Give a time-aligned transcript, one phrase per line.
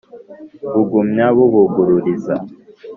[0.61, 2.35] B'ubugumya, b'ubuguririza,